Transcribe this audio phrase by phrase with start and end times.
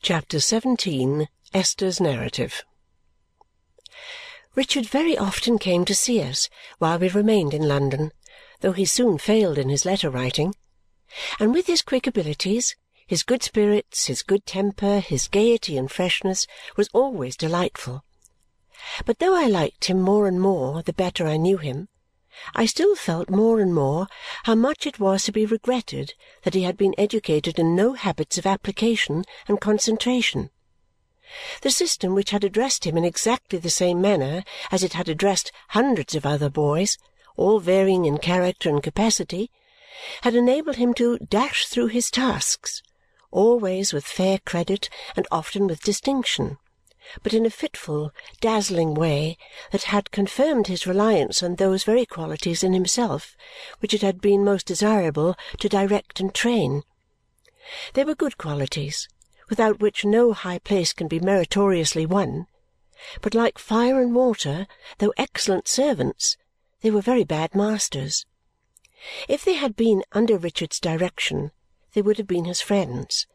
[0.00, 2.64] Chapter 17 Esther's Narrative
[4.54, 8.12] Richard very often came to see us while we remained in London,
[8.60, 10.54] though he soon failed in his letter writing.
[11.40, 12.76] And with his quick abilities,
[13.08, 16.46] his good spirits, his good temper, his gaiety and freshness,
[16.76, 18.04] was always delightful.
[19.04, 21.88] But though I liked him more and more the better I knew him,
[22.54, 24.06] I still felt more and more
[24.44, 26.14] how much it was to be regretted
[26.44, 30.50] that he had been educated in no habits of application and concentration.
[31.62, 35.52] The system which had addressed him in exactly the same manner as it had addressed
[35.70, 36.96] hundreds of other boys,
[37.36, 39.50] all varying in character and capacity,
[40.22, 42.82] had enabled him to dash through his tasks,
[43.30, 46.56] always with fair credit and often with distinction
[47.22, 49.38] but in a fitful, dazzling way
[49.70, 53.36] that had confirmed his reliance on those very qualities in himself
[53.80, 56.82] which it had been most desirable to direct and train.
[57.94, 59.08] They were good qualities,
[59.48, 62.46] without which no high place can be meritoriously won,
[63.22, 64.66] but like fire and water,
[64.98, 66.36] though excellent servants,
[66.80, 68.26] they were very bad masters.
[69.28, 71.52] If they had been under Richard's direction,
[71.94, 73.26] they would have been his friends,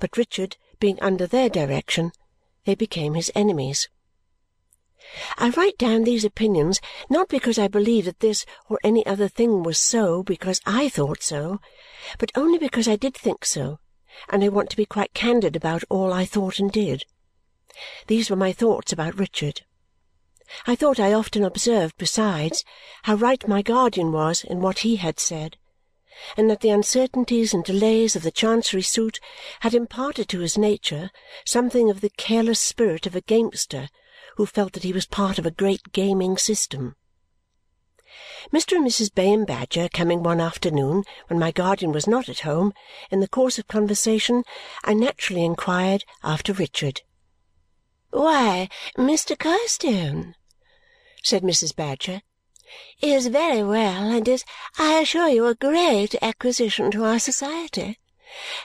[0.00, 2.12] but Richard being under their direction,
[2.64, 3.88] they became his enemies.
[5.36, 9.62] I write down these opinions not because I believe that this or any other thing
[9.62, 11.60] was so because I thought so,
[12.18, 13.78] but only because I did think so,
[14.30, 17.04] and I want to be quite candid about all I thought and did.
[18.06, 19.62] These were my thoughts about Richard.
[20.66, 22.64] I thought I often observed, besides,
[23.02, 25.56] how right my guardian was in what he had said,
[26.36, 29.20] and that the uncertainties and delays of the Chancery suit
[29.60, 31.10] had imparted to his nature
[31.44, 33.88] something of the careless spirit of a gamester
[34.36, 36.96] who felt that he was part of a great gaming system.
[38.52, 38.76] Mr.
[38.76, 39.12] and Mrs.
[39.12, 42.72] Bayham Badger coming one afternoon when my guardian was not at home,
[43.10, 44.44] in the course of conversation
[44.84, 47.02] I naturally inquired after Richard.
[48.10, 49.36] "Why, Mr.
[49.36, 50.34] Carstone,"
[51.22, 51.74] said Mrs.
[51.74, 52.22] Badger
[53.00, 54.44] is very well and is,
[54.78, 57.98] I assure you, a great acquisition to our society.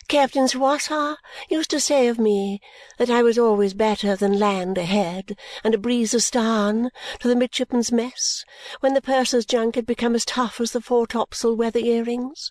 [0.07, 1.17] Captain Swosser
[1.49, 2.59] used to say of me
[2.97, 6.89] that I was always better than land ahead and a breeze astarn
[7.19, 8.43] to the midshipmen's mess
[8.79, 12.49] when the purser's junk had become as tough as the foretopsail weather earrings.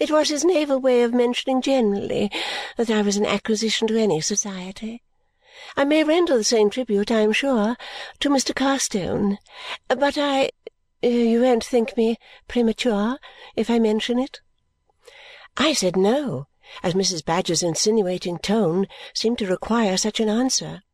[0.00, 2.30] It was his naval way of mentioning generally
[2.76, 5.02] that I was an acquisition to any society.
[5.76, 7.76] I may render the same tribute, I am sure,
[8.20, 8.54] to Mr.
[8.54, 9.38] Carstone,
[9.88, 10.50] but I
[11.04, 13.18] Uh, you won't think me premature
[13.56, 14.40] if I mention it?"
[15.56, 16.46] I said no,
[16.80, 17.24] as Mrs.
[17.24, 20.84] Badger's insinuating tone seemed to require such an answer.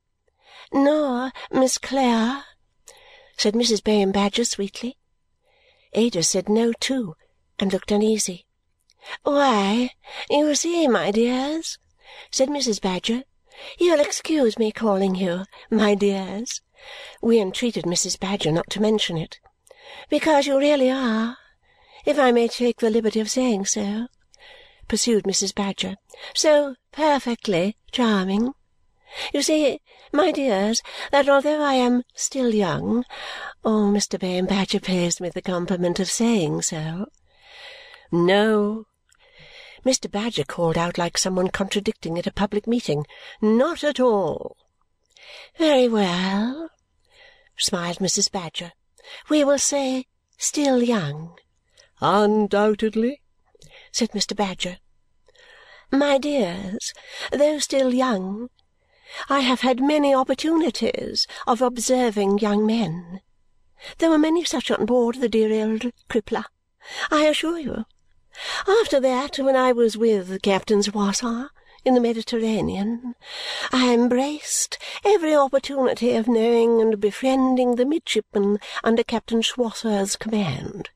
[0.72, 2.46] "Nor Miss Clare?"
[3.36, 3.84] said Mrs.
[3.84, 4.96] Bayham Badger sweetly.
[5.92, 7.14] Ada said no too
[7.58, 8.46] and looked uneasy.
[9.24, 9.90] "Why,
[10.30, 11.76] you see, my dears,"
[12.30, 12.80] said Mrs.
[12.80, 13.24] Badger,
[13.78, 16.62] "you'll excuse me calling you my dears."
[17.20, 18.18] We entreated Mrs.
[18.18, 19.38] Badger not to mention it
[20.08, 21.36] because you really are,
[22.04, 24.08] if I may take the liberty of saying so,"
[24.88, 25.54] pursued Mrs.
[25.54, 25.96] Badger,
[26.34, 28.54] "so perfectly charming.
[29.32, 29.80] You see,
[30.12, 33.04] my dears, that although I am still young
[33.64, 34.18] oh, Mr.
[34.46, 37.06] Badger pays me the compliment of saying so."
[38.12, 38.84] "No!"
[39.84, 40.10] Mr.
[40.10, 43.06] Badger called out like some one contradicting at a public meeting.
[43.40, 44.56] "Not at all!"
[45.56, 46.70] "Very well,"
[47.56, 48.30] smiled Mrs.
[48.30, 48.72] Badger.
[49.30, 51.38] We will say still young."
[52.00, 53.22] "Undoubtedly,"
[53.90, 54.36] said Mr.
[54.36, 54.78] Badger.
[55.90, 56.92] "My dears,
[57.32, 58.50] though still young,
[59.30, 63.22] I have had many opportunities of observing young men.
[63.96, 66.44] There were many such on board the dear old Crippler,
[67.10, 67.86] I assure you.
[68.66, 71.48] After that, when I was with Captain Swosser
[71.88, 73.14] in the Mediterranean,
[73.72, 80.90] I embraced every opportunity of knowing and befriending the midshipmen under Captain Swosser's command.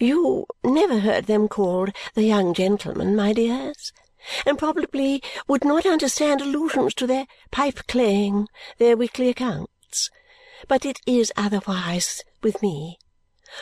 [0.00, 3.92] You never heard them called the young gentlemen, my dears,
[4.46, 8.46] and probably would not understand allusions to their pipe-claying,
[8.78, 10.10] their weekly accounts.
[10.68, 12.98] But it is otherwise with me,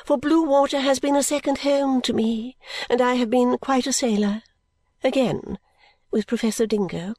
[0.04, 2.58] for blue water has been a second home to me,
[2.90, 4.42] and I have been quite a sailor.
[5.02, 5.58] Again,
[6.14, 7.12] with Professor Dingo."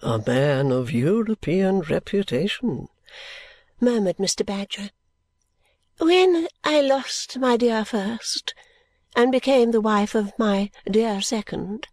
[0.00, 2.86] "A man of European reputation,"
[3.80, 4.46] murmured Mr.
[4.46, 4.90] Badger.
[5.98, 8.54] "When I lost my dear first
[9.16, 11.88] and became the wife of my dear second,"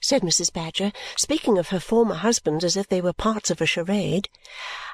[0.00, 0.50] said Mrs.
[0.50, 4.30] Badger, speaking of her former husbands as if they were parts of a charade,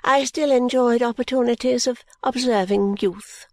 [0.03, 3.47] "I still enjoyed opportunities of observing youth.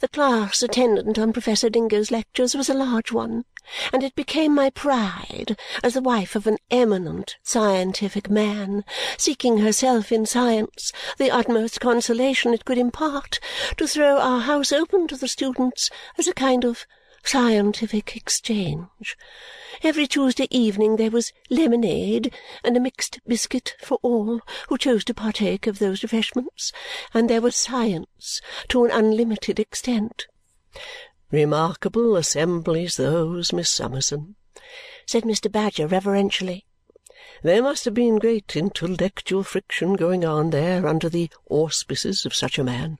[0.00, 3.44] The class attendant on Professor Dingo's lectures was a large one,
[3.92, 8.84] and it became my pride, as the wife of an eminent scientific man,
[9.16, 13.38] seeking herself in science the utmost consolation it could impart,
[13.76, 16.86] to throw our house open to the students as a kind of
[17.24, 19.16] scientific exchange.
[19.82, 22.32] Every Tuesday evening there was lemonade
[22.62, 26.72] and a mixed biscuit for all who chose to partake of those refreshments,
[27.12, 30.26] and there was science to an unlimited extent.
[31.30, 34.36] Remarkable assemblies those, Miss Summerson,
[35.06, 35.50] said Mr.
[35.50, 36.66] Badger reverentially.
[37.42, 42.58] There must have been great intellectual friction going on there under the auspices of such
[42.58, 42.98] a man.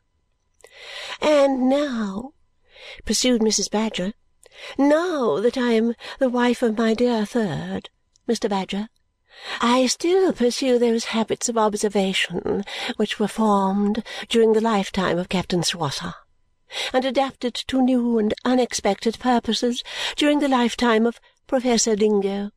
[1.22, 2.33] And now,
[3.04, 3.70] pursued Mrs.
[3.70, 4.12] Badger,
[4.78, 7.90] now that I am the wife of my dear third,
[8.28, 8.48] Mr.
[8.48, 8.88] Badger,
[9.60, 12.64] I still pursue those habits of observation
[12.96, 16.14] which were formed during the lifetime of Captain Swosser
[16.92, 19.82] and adapted to new and unexpected purposes
[20.16, 22.50] during the lifetime of Professor Dingo.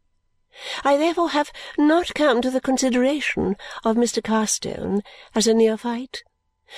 [0.83, 4.23] I therefore have not come to the consideration of Mr.
[4.23, 5.01] Carstone
[5.35, 6.23] as a neophyte,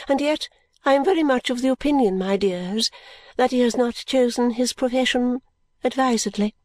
[0.08, 0.50] and yet
[0.86, 2.90] I am very much of the opinion, my dears,
[3.36, 5.42] that he has not chosen his profession
[5.84, 6.56] advisedly.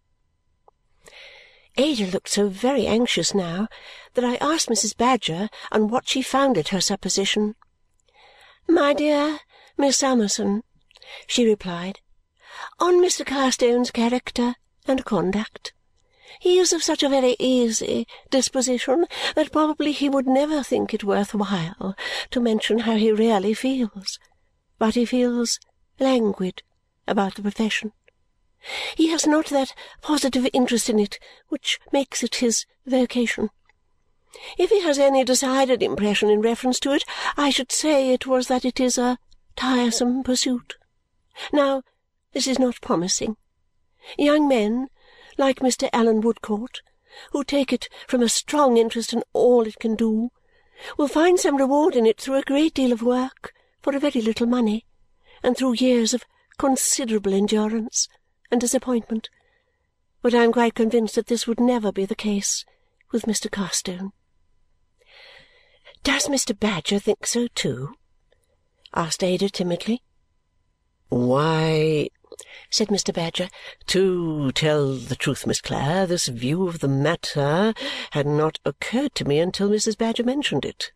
[1.77, 3.69] Ada looked so very anxious now
[4.15, 4.97] that I asked Mrs.
[4.97, 7.57] Badger on what she founded her supposition.
[8.69, 9.41] My dear
[9.77, 10.63] Miss Summerson,
[11.27, 12.01] she replied,
[12.79, 13.27] on Mr.
[13.27, 14.55] Carstone's character
[14.87, 15.73] and conduct.
[16.41, 21.05] He is of such a very easy disposition that probably he would never think it
[21.05, 21.95] worth while
[22.31, 24.19] to mention how he really feels,
[24.79, 25.61] but he feels
[25.99, 26.63] languid
[27.07, 27.93] about the profession.
[28.97, 33.51] He has not that positive interest in it which makes it his vocation.
[34.59, 37.05] If he has any decided impression in reference to it,
[37.37, 39.19] I should say it was that it is a
[39.55, 40.77] tiresome pursuit.
[41.53, 41.83] Now,
[42.33, 43.37] this is not promising.
[44.19, 44.89] Young men
[45.39, 45.89] like Mr.
[45.93, 46.83] Allan Woodcourt,
[47.33, 50.31] who take it from a strong interest in all it can do,
[50.99, 54.21] will find some reward in it through a great deal of work for a very
[54.21, 54.85] little money
[55.43, 56.25] and through years of
[56.59, 58.09] considerable endurance
[58.51, 59.29] and disappointment.
[60.23, 62.65] But I am quite convinced that this would never be the case
[63.13, 63.51] with Mr.
[63.51, 64.13] Carstone.
[66.03, 66.59] Does Mr.
[66.59, 67.95] Badger think so too?
[68.95, 70.03] asked Ada timidly.
[71.09, 72.09] Why,
[72.71, 73.15] said Mr.
[73.15, 73.49] Badger.
[73.87, 77.75] To tell the truth, Miss Clare, this view of the matter
[78.11, 79.97] had not occurred to me until Mrs.
[79.97, 80.91] Badger mentioned it.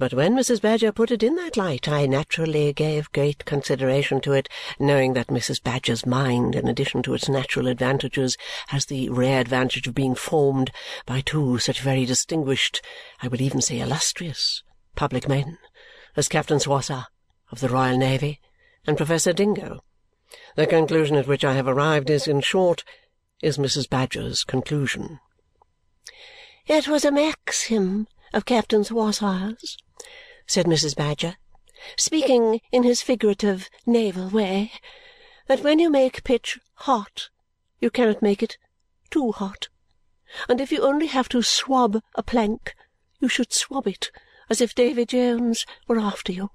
[0.00, 0.62] But when Mrs.
[0.62, 4.48] Badger put it in that light, I naturally gave great consideration to it,
[4.78, 5.62] knowing that Mrs.
[5.62, 10.70] Badger's mind, in addition to its natural advantages, has the rare advantage of being formed
[11.04, 12.80] by two such very distinguished,
[13.20, 14.62] I will even say illustrious,
[14.96, 15.58] public men
[16.16, 17.04] as Captain Swosser
[17.52, 18.40] of the Royal Navy
[18.86, 19.80] and Professor Dingo.
[20.56, 22.84] The conclusion at which I have arrived is, in short,
[23.42, 23.88] is Mrs.
[23.88, 25.20] Badger's conclusion.
[26.66, 29.76] It was a maxim of Captain Swosser's,
[30.46, 30.94] said Mrs.
[30.94, 31.36] Badger,
[31.96, 34.72] speaking in his figurative naval way,
[35.48, 37.28] that when you make pitch hot,
[37.80, 38.56] you cannot make it
[39.10, 39.68] too hot,
[40.48, 42.74] and if you only have to swab a plank,
[43.18, 44.10] you should swab it
[44.48, 46.50] as if Davy Jones were after you.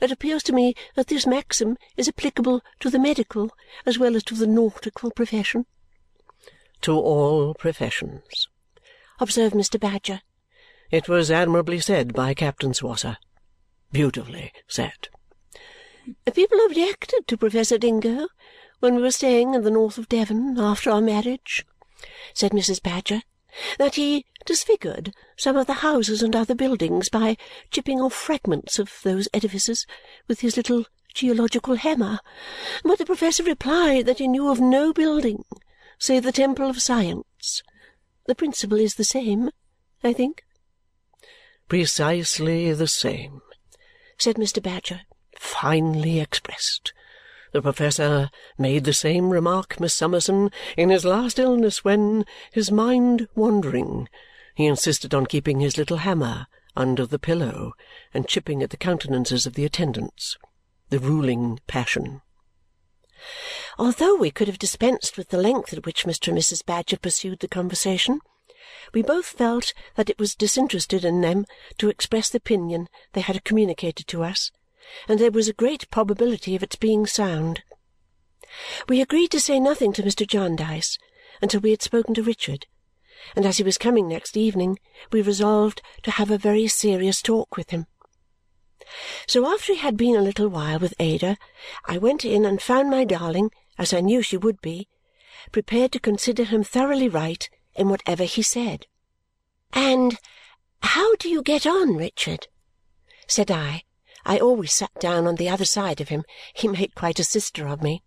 [0.00, 3.50] It appears to me that this maxim is applicable to the medical
[3.86, 5.66] as well as to the nautical profession.
[6.82, 8.48] To all professions,
[9.20, 9.78] observed Mr.
[9.78, 10.20] Badger.
[10.90, 13.16] It was admirably said by Captain Swosser.
[13.92, 15.08] Beautifully said.
[16.34, 18.26] People objected to Professor Dingo
[18.80, 21.64] when we were staying in the north of Devon after our marriage,
[22.34, 22.82] said Mrs.
[22.82, 23.22] Badger,
[23.78, 27.36] that he disfigured some of the houses and other buildings by
[27.70, 29.86] chipping off fragments of those edifices
[30.28, 30.84] with his little
[31.14, 32.20] geological hammer,
[32.84, 35.44] but the professor replied that he knew of no building
[35.98, 37.62] save the Temple of Science.
[38.26, 39.50] The principle is the same,
[40.02, 40.44] I think.
[41.68, 43.40] Precisely the same,
[44.18, 44.60] said Mr.
[44.60, 45.02] Badger.
[45.38, 46.92] Finely expressed.
[47.52, 53.28] The professor made the same remark, Miss Summerson, in his last illness when, his mind
[53.34, 54.08] wandering,
[54.54, 57.72] he insisted on keeping his little hammer under the pillow
[58.12, 60.36] and chipping at the countenances of the attendants.
[60.90, 62.22] The ruling passion.
[63.78, 66.28] Although we could have dispensed with the length at which Mr.
[66.28, 66.64] and Mrs.
[66.64, 68.20] Badger pursued the conversation,
[68.92, 71.46] we both felt that it was disinterested in them
[71.78, 74.50] to express the opinion they had communicated to us
[75.08, 77.62] and there was a great probability of its being sound.
[78.88, 80.26] We agreed to say nothing to Mr.
[80.26, 80.98] Jarndyce
[81.40, 82.66] until we had spoken to Richard,
[83.36, 84.78] and as he was coming next evening,
[85.10, 87.86] we resolved to have a very serious talk with him.
[89.26, 91.36] So after he had been a little while with Ada,
[91.86, 94.88] I went in and found my darling, as I knew she would be,
[95.50, 98.86] prepared to consider him thoroughly right in whatever he said.
[99.72, 100.18] "And
[100.82, 102.48] how do you get on, Richard?"
[103.26, 103.84] said I.
[104.24, 106.24] I always sat down on the other side of him.
[106.54, 108.02] He made quite a sister of me.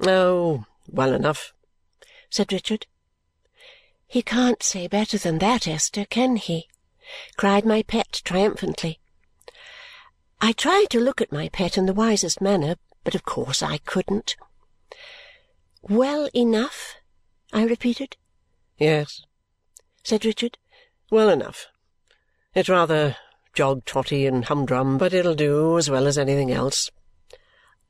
[0.00, 1.52] "Oh, well enough,"
[2.30, 2.86] said Richard.
[4.12, 6.68] "He can't say better than that, Esther, can he?"
[7.38, 9.00] cried my pet triumphantly.
[10.38, 13.78] I tried to look at my pet in the wisest manner, but of course I
[13.78, 14.36] couldn't.
[15.80, 16.96] "Well enough?"
[17.54, 18.18] I repeated.
[18.76, 19.22] "Yes,"
[20.02, 20.58] said Richard.
[21.10, 21.68] "Well enough.
[22.54, 23.16] It's rather
[23.54, 26.90] jog-trotty and humdrum, but it'll do as well as anything else."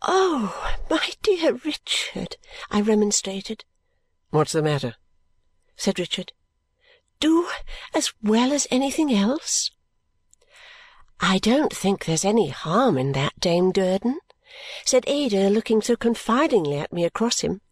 [0.02, 2.36] "Oh, my dear Richard!"
[2.70, 3.64] I remonstrated.
[4.30, 4.94] "What's the matter?"
[5.84, 6.32] Said Richard.
[7.18, 7.48] "Do
[7.92, 9.72] as well as anything else?"
[11.18, 14.20] "I don't think there's any harm in that, Dame Durden,"
[14.84, 17.62] said Ada, looking so confidingly at me across him,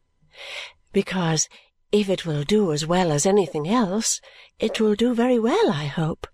[0.92, 1.48] "because
[1.92, 4.20] if it will do as well as anything else,
[4.58, 6.26] it will do very well, I hope."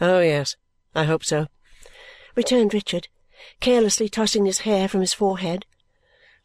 [0.00, 0.56] "Oh, yes,
[0.92, 1.46] I hope so,"
[2.34, 3.06] returned Richard,
[3.60, 5.66] carelessly tossing his hair from his forehead.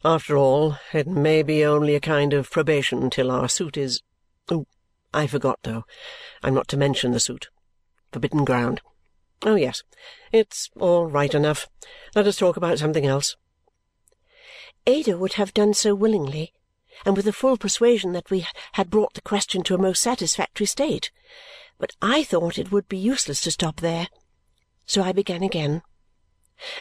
[0.04, 4.02] "After all, it may be only a kind of probation till our suit is
[4.48, 4.66] Oh,
[5.12, 5.84] I forgot, though.
[6.42, 7.48] I'm not to mention the suit.
[8.12, 8.80] Forbidden ground.
[9.42, 9.82] Oh, yes,
[10.32, 11.68] it's all right enough.
[12.14, 13.36] Let us talk about something else."
[14.86, 16.54] Ada would have done so willingly,
[17.04, 20.66] and with the full persuasion that we had brought the question to a most satisfactory
[20.66, 21.10] state,
[21.78, 24.08] but I thought it would be useless to stop there.
[24.86, 25.82] So I began again.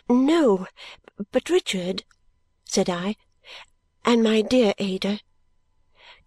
[0.08, 0.68] "No,
[1.32, 2.06] but Richard,"
[2.64, 3.16] said I,
[4.06, 5.20] "and my dear Ada,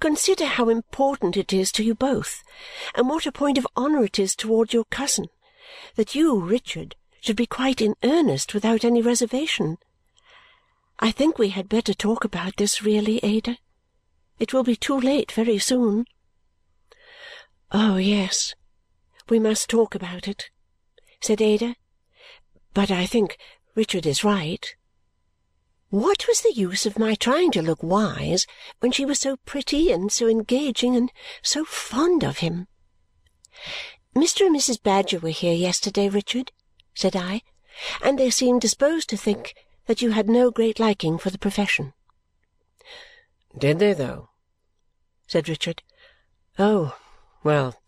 [0.00, 2.42] consider how important it is to you both,
[2.94, 5.26] and what a point of honour it is towards your cousin
[5.96, 9.78] that you, Richard, should be quite in earnest without any reservation.
[10.98, 13.58] I think we had better talk about this, really, Ada.
[14.38, 16.06] It will be too late very soon."
[17.70, 18.54] "Oh, yes,
[19.28, 20.50] we must talk about it,"
[21.20, 21.76] said Ada.
[22.72, 23.36] "But I think
[23.74, 24.74] Richard is right.
[25.90, 28.46] What was the use of my trying to look wise
[28.80, 31.10] when she was so pretty and so engaging and
[31.42, 32.68] so fond of him?
[34.14, 34.44] "Mr.
[34.44, 34.82] and Mrs.
[34.82, 36.52] Badger were here yesterday, Richard,"
[36.94, 37.40] said I,
[38.02, 39.54] "and they seemed disposed to think
[39.86, 41.94] that you had no great liking for the profession."
[43.56, 44.28] "Did they, though?"
[45.26, 45.82] said Richard.
[46.58, 46.98] "Oh,
[47.42, 47.80] well,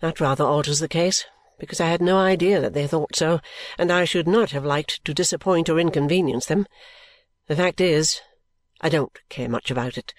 [0.00, 1.24] that rather alters the case,
[1.58, 3.40] because I had no idea that they thought so,
[3.78, 6.66] and I should not have liked to disappoint or inconvenience them.
[7.50, 8.20] The fact is,
[8.80, 10.14] I don't care much about it.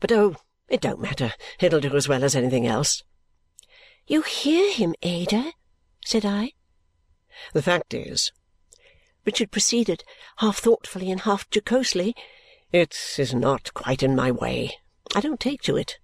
[0.00, 0.36] But oh,
[0.68, 1.32] it don't matter.
[1.58, 3.02] It'll do as well as anything else.
[4.06, 5.54] "You hear him, Ada?"
[6.04, 6.52] said I.
[7.54, 8.32] "The fact is,"
[9.24, 10.04] Richard proceeded,
[10.40, 12.14] half thoughtfully and half jocosely,
[12.70, 14.78] "it is not quite in my way.
[15.14, 15.98] I don't take to it,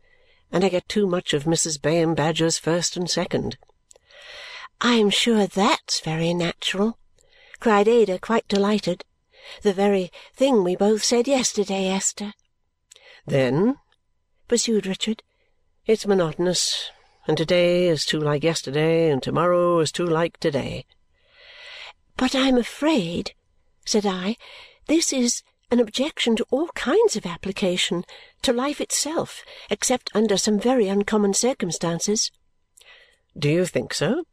[0.50, 1.78] and I get too much of Mrs.
[1.78, 3.58] Bayham Badger's first and second."
[4.80, 6.98] "I am sure that's very natural!"
[7.60, 9.04] cried Ada, quite delighted.
[9.62, 12.34] "The very thing we both said yesterday, Esther."
[13.26, 13.78] "Then,"
[14.48, 15.22] pursued Richard,
[15.86, 16.90] "it's monotonous
[17.26, 20.84] and to-day is too like yesterday, and to-morrow is too like to-day."
[22.16, 23.34] "But I am afraid,"
[23.86, 24.36] said I,
[24.86, 28.04] "this is an objection to all kinds of application,
[28.42, 32.30] to life itself, except under some very uncommon circumstances."
[33.38, 34.24] "Do you think so?"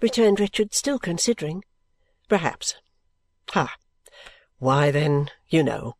[0.00, 1.64] returned Richard, still considering.
[2.28, 2.76] "Perhaps.
[3.50, 3.76] Ha!
[4.60, 5.96] Why, then, you know,"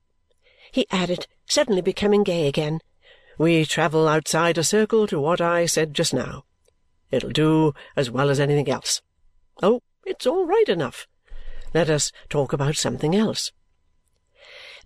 [0.71, 2.81] he added, suddenly becoming gay again
[3.41, 6.45] we travel outside a circle to what I said just now.
[7.11, 9.01] It'll do as well as anything else.
[9.63, 11.09] Oh, it's all right enough.
[11.73, 13.51] Let us talk about something else.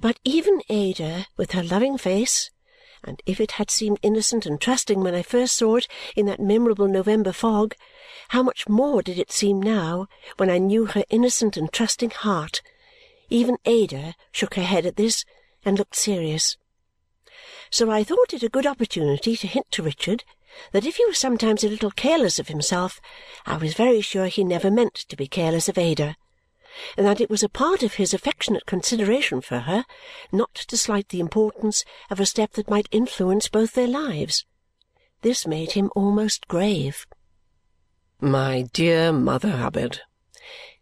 [0.00, 2.52] But even Ada, with her loving face,
[3.02, 6.38] and if it had seemed innocent and trusting when I first saw it in that
[6.38, 7.74] memorable November fog,
[8.28, 12.62] how much more did it seem now when I knew her innocent and trusting heart!
[13.30, 15.24] Even Ada shook her head at this
[15.64, 16.56] and looked serious
[17.74, 20.22] so I thought it a good opportunity to hint to Richard
[20.70, 23.00] that if he was sometimes a little careless of himself,
[23.46, 26.16] I was very sure he never meant to be careless of Ada,
[26.96, 29.84] and that it was a part of his affectionate consideration for her
[30.30, 34.44] not to slight the importance of a step that might influence both their lives.
[35.22, 37.08] This made him almost grave.
[38.20, 40.02] "My dear Mother Hubbard,"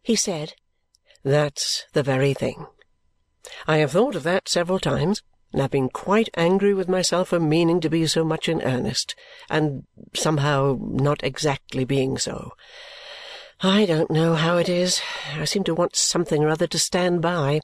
[0.02, 0.54] he said,
[1.22, 2.66] "that's the very thing.
[3.66, 7.40] I have thought of that several times and have been quite angry with myself for
[7.40, 9.14] meaning to be so much in earnest,
[9.50, 12.52] and somehow not exactly being so.
[13.60, 15.00] I don't know how it is.
[15.34, 17.60] I seem to want something or other to stand by.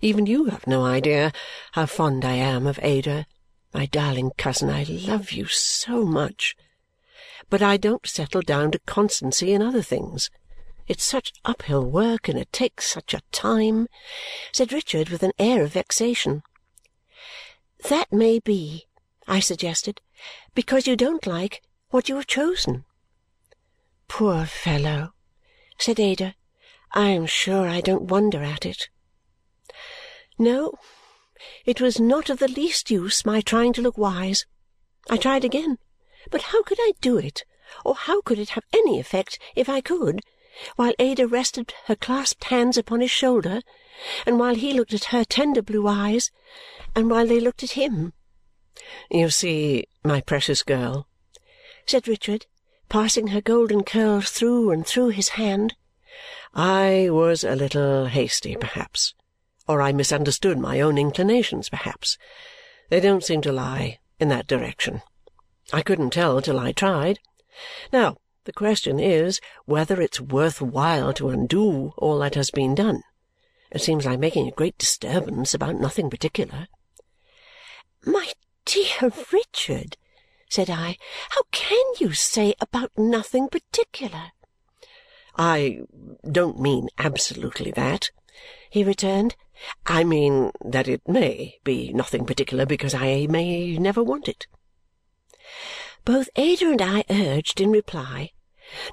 [0.00, 1.32] Even you have no idea
[1.72, 3.26] how fond I am of Ada.
[3.72, 6.54] My darling cousin, I love you so much.
[7.48, 10.30] But I don't settle down to constancy in other things.
[10.88, 13.88] It's such uphill work, and it takes such a time,"
[14.52, 16.44] said Richard with an air of vexation.
[17.88, 18.86] "That may be,"
[19.26, 20.00] I suggested,
[20.54, 22.84] "because you don't like what you have chosen."
[24.06, 25.12] "Poor fellow!"
[25.76, 26.36] said Ada.
[26.92, 28.88] "I am sure I don't wonder at it."
[30.38, 30.78] No,
[31.64, 34.46] it was not of the least use my trying to look wise.
[35.10, 35.78] I tried again,
[36.30, 37.44] but how could I do it,
[37.84, 40.20] or how could it have any effect if I could?
[40.76, 43.60] While Ada rested her clasped hands upon his shoulder,
[44.26, 46.30] and while he looked at her tender blue eyes,
[46.94, 48.12] and while they looked at him.
[49.10, 51.08] "You see, my precious girl,"
[51.86, 52.46] said Richard,
[52.88, 55.74] passing her golden curls through and through his hand,
[56.54, 59.14] "I was a little hasty, perhaps,
[59.68, 62.18] or I misunderstood my own inclinations, perhaps.
[62.88, 65.02] They don't seem to lie in that direction.
[65.72, 67.18] I couldn't tell till I tried.
[67.92, 68.16] Now.
[68.46, 73.02] The question is whether it's worth while to undo all that has been done.
[73.72, 76.68] It seems like making a great disturbance about nothing particular."
[78.04, 78.32] "My
[78.64, 79.96] dear Richard,"
[80.48, 80.96] said I,
[81.30, 84.30] "how can you say about nothing particular?"
[85.34, 85.80] "I
[86.30, 88.12] don't mean absolutely that,"
[88.70, 89.34] he returned.
[89.86, 94.46] "I mean that it may be nothing particular because I may never want it."
[96.04, 98.30] Both Ada and I urged, in reply,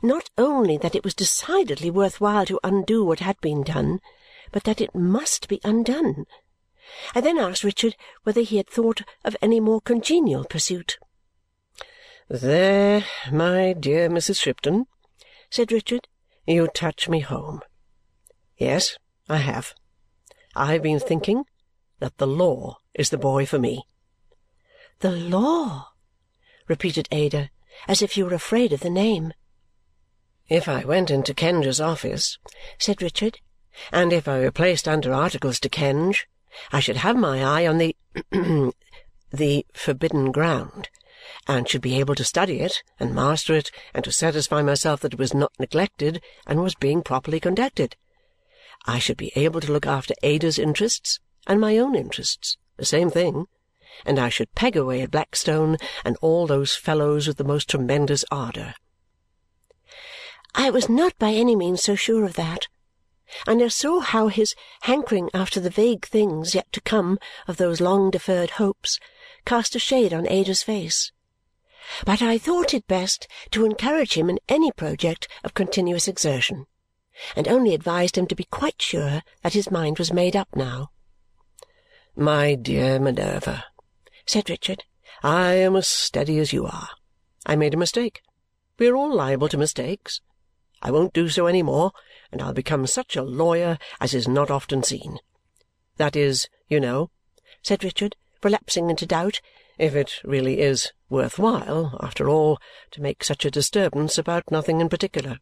[0.01, 4.00] not only that it was decidedly worth while to undo what had been done,
[4.51, 6.25] but that it must be undone.
[7.15, 10.98] I then asked Richard whether he had thought of any more congenial pursuit.
[12.30, 14.42] "There, my dear Mrs.
[14.42, 14.86] Shipton,"
[15.50, 16.08] said Richard,
[16.46, 17.62] "you touch me home.
[18.58, 19.74] Yes, I have.
[20.56, 21.46] I have been thinking
[22.00, 23.88] that the law is the boy for me."
[25.00, 25.94] "The law!"
[26.68, 27.50] repeated Ada,
[27.88, 29.34] as if she were afraid of the name.
[30.50, 32.38] "If I went into Kenge's office,"
[32.77, 33.39] said Richard,
[33.93, 36.25] "and if I were placed under articles to Kenge,
[36.71, 37.95] I should have my eye on the
[39.32, 40.89] the forbidden ground,
[41.47, 45.13] and should be able to study it and master it and to satisfy myself that
[45.13, 47.95] it was not neglected and was being properly conducted.
[48.86, 53.10] I should be able to look after Ada's interests and my own interests the same
[53.10, 53.47] thing
[54.06, 58.25] and I should peg away at Blackstone and all those fellows with the most tremendous
[58.32, 58.75] ardour.
[60.56, 62.68] I was not by any means so sure of that,
[63.48, 67.82] and I saw how his hankering after the vague things yet to come of those
[67.82, 69.00] long deferred hopes
[69.46, 71.12] cast a shade on Ada's face.
[72.06, 76.68] But I thought it best to encourage him in any project of continuous exertion,
[77.36, 80.92] and only advised him to be quite sure that his mind was made up now.
[82.16, 83.66] "My dear Minerva,"
[84.26, 84.86] said Richard,
[85.24, 86.89] "I am as steady as you are.
[87.46, 88.22] I made a mistake.
[88.78, 90.22] We are all liable to mistakes.
[90.84, 91.93] I won't do so any more,
[92.32, 95.17] and I'll become such a lawyer as is not often seen.
[95.98, 97.10] That is, you know,"
[97.62, 99.39] said Richard, relapsing into doubt,
[99.80, 102.60] "if it really is worth while, after all,
[102.91, 105.39] to make such a disturbance about nothing in particular."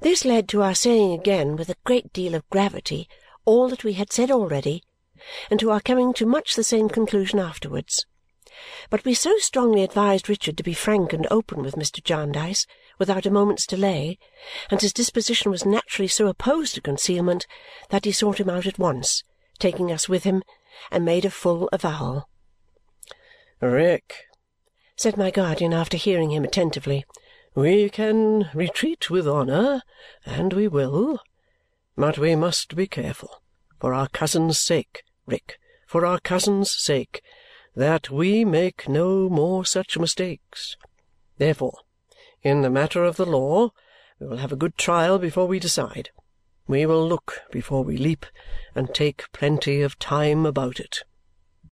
[0.00, 3.08] This led to our saying again with a great deal of gravity
[3.44, 4.82] all that we had said already
[5.50, 8.06] and to our coming to much the same conclusion afterwards.
[8.90, 12.02] But we so strongly advised Richard to be frank and open with Mr.
[12.02, 12.66] Jarndyce
[12.98, 14.18] without a moment's delay,
[14.70, 17.46] and his disposition was naturally so opposed to concealment
[17.90, 19.22] that he sought him out at once,
[19.58, 20.42] taking us with him,
[20.90, 22.28] and made a full avowal.
[23.60, 24.26] "Rick,"
[24.96, 27.04] said my guardian after hearing him attentively,
[27.54, 29.82] "we can retreat with honour,
[30.24, 31.20] and we will.
[31.96, 33.42] But we must be careful,
[33.80, 37.22] for our cousin's sake, Rick, for our cousin's sake,
[37.74, 40.76] that we make no more such mistakes.
[41.38, 41.80] Therefore
[42.42, 43.70] in the matter of the law,
[44.20, 46.10] we will have a good trial before we decide.
[46.66, 48.26] We will look before we leap
[48.74, 51.04] and take plenty of time about it.